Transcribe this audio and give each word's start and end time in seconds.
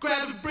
grab 0.00 0.28
the 0.28 0.47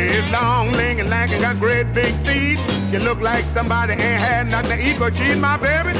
She's 0.00 0.24
long, 0.30 0.72
lean, 0.72 0.98
and 0.98 1.10
lank, 1.10 1.30
and 1.32 1.42
got 1.42 1.60
great 1.60 1.92
big 1.92 2.14
feet. 2.24 2.58
She 2.90 2.96
look 2.96 3.20
like 3.20 3.44
somebody 3.44 3.92
ain't 3.92 4.02
had 4.02 4.46
nothing 4.46 4.78
to 4.78 4.88
eat, 4.88 4.98
but 4.98 5.14
she's 5.14 5.36
my 5.36 5.58
baby. 5.58 5.92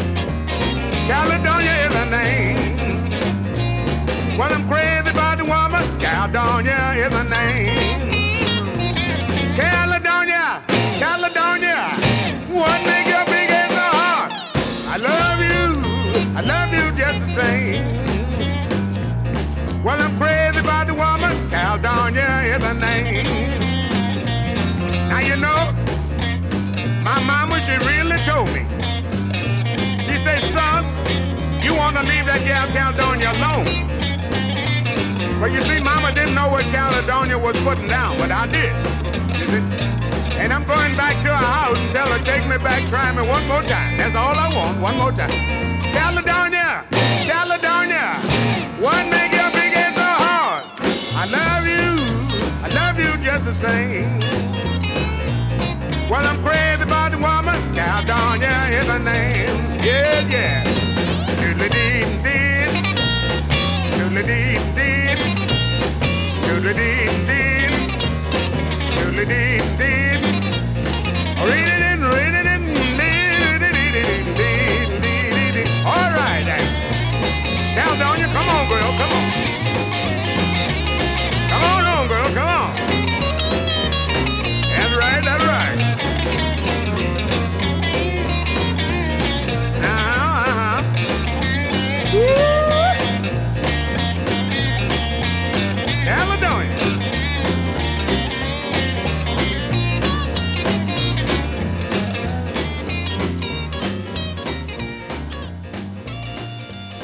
Caldonia 1.07 1.75
is 1.87 1.93
her 2.01 2.09
name. 2.09 2.57
Well, 4.39 4.51
I'm 4.55 4.67
crazy 4.71 5.11
about 5.11 5.37
the 5.37 5.45
woman, 5.45 5.83
Caldonia 6.01 6.97
is 6.97 7.13
her 7.13 7.29
name. 7.29 7.77
Caldonia, 9.59 10.63
Caldonia, 10.99 11.79
what 12.49 12.81
make 12.87 13.07
your 13.07 13.25
big 13.27 13.51
head 13.53 13.71
so 13.71 13.87
hard? 13.99 14.33
I 14.89 14.97
love 15.09 15.41
you, 15.51 15.67
I 16.39 16.41
love 16.41 16.73
you 16.73 16.85
just 16.97 17.21
the 17.21 17.27
same. 17.43 17.85
Well, 19.85 20.01
I'm 20.01 20.17
crazy 20.19 20.61
about 20.61 20.87
the 20.87 20.95
woman, 20.95 21.33
Caldonia 21.51 22.57
is 22.57 22.65
her 22.65 22.73
name. 22.73 23.70
My 27.11 27.19
mama, 27.25 27.61
she 27.61 27.75
really 27.91 28.19
told 28.23 28.47
me. 28.55 28.63
She 30.07 30.17
said, 30.17 30.39
son, 30.55 30.87
you 31.61 31.75
want 31.75 31.97
to 31.97 32.05
leave 32.07 32.27
that 32.31 32.39
gal 32.47 32.71
Caldonia 32.71 33.35
alone. 33.35 33.67
Well, 35.41 35.51
you 35.51 35.61
see, 35.63 35.83
mama 35.83 36.15
didn't 36.15 36.37
know 36.37 36.47
what 36.55 36.63
Caldonia 36.67 37.35
was 37.35 37.59
putting 37.67 37.89
down, 37.89 38.17
but 38.17 38.31
I 38.31 38.47
did. 38.47 38.77
And 40.39 40.53
I'm 40.53 40.63
going 40.63 40.95
back 40.95 41.19
to 41.27 41.35
her 41.35 41.47
house 41.59 41.77
and 41.81 41.91
tell 41.91 42.07
her, 42.07 42.23
take 42.23 42.47
me 42.47 42.59
back, 42.59 42.89
try 42.89 43.11
me 43.11 43.27
one 43.27 43.45
more 43.49 43.65
time. 43.65 43.99
That's 43.99 44.15
all 44.15 44.39
I 44.39 44.47
want, 44.55 44.79
one 44.79 44.97
more 44.97 45.11
time. 45.11 45.35
Caldonia, 45.91 46.87
Caldonia, 47.27 48.23
what 48.79 49.03
make 49.11 49.33
your 49.35 49.51
big 49.51 49.75
head 49.75 49.99
so 49.99 50.07
hard? 50.07 50.63
I 51.19 51.27
love 51.27 51.67
you, 51.67 51.91
I 52.63 52.69
love 52.71 52.97
you 53.03 53.11
just 53.19 53.45
the 53.47 53.55
same. 53.55 54.21
Well, 56.11 56.27
I'm 56.27 56.43
crazy 56.43 56.83
about 56.83 57.13
the 57.13 57.19
woman, 57.19 57.55
Caldonia 57.73 58.69
is 58.79 58.87
her 58.87 58.99
name. 58.99 59.81
Yeah, 59.81 60.27
yeah. 60.29 60.65
Doodly-dee-dee, 61.41 62.83
doodly-dee-dee, 63.97 65.15
doodly-dee-dee, 66.47 67.69
doodly-dee-dee. 68.97 69.81
Read 69.81 70.20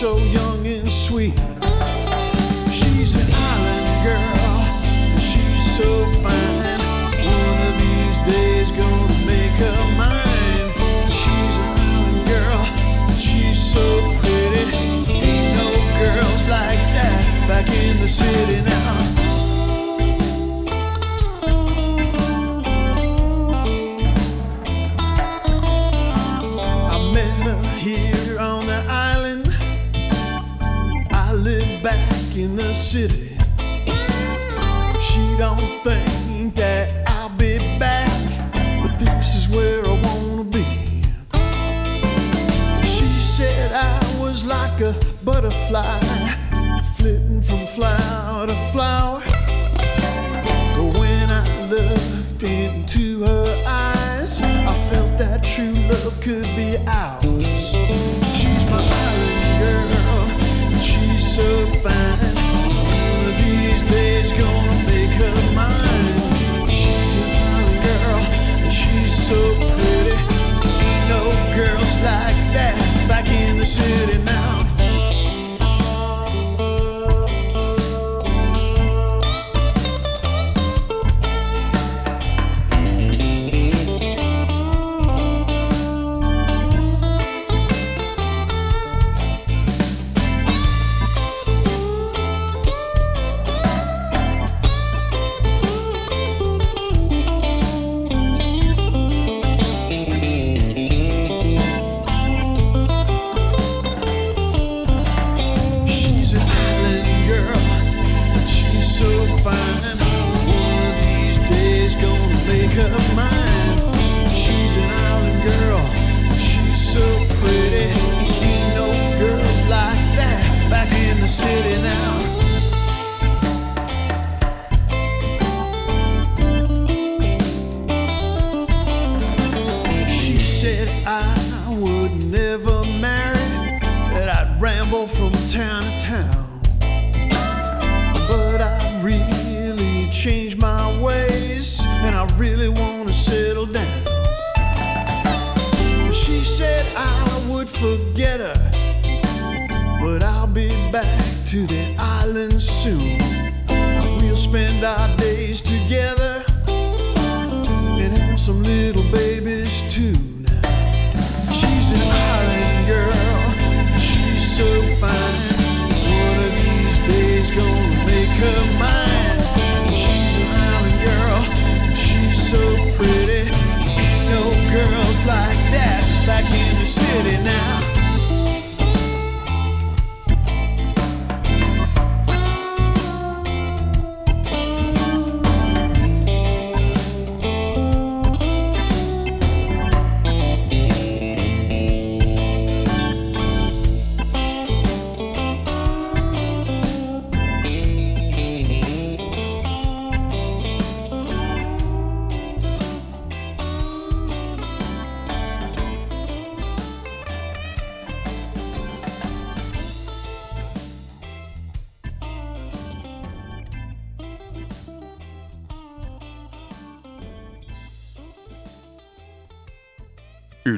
so 0.00 0.16
young 0.16 0.66
and 0.66 0.90
sweet. 0.90 1.38
She's 2.72 3.14
an 3.16 3.34
island 3.34 4.02
girl, 4.02 4.56
and 5.12 5.20
she's 5.20 5.76
so 5.76 6.06
fine. 6.24 6.80
One 7.28 7.58
of 7.68 7.74
these 7.78 8.16
days, 8.24 8.72
gonna 8.72 9.26
make 9.26 9.56
her 9.60 9.80
mine. 10.00 10.70
She's 11.12 11.56
an 11.64 11.72
island 11.92 12.28
girl, 12.28 12.62
and 13.10 13.18
she's 13.18 13.60
so 13.60 13.84
pretty. 14.22 14.74
Ain't 15.20 15.56
no 15.60 15.68
girls 16.00 16.48
like 16.48 16.80
that 16.96 17.44
back 17.46 17.68
in 17.68 18.00
the 18.00 18.08
city. 18.08 18.69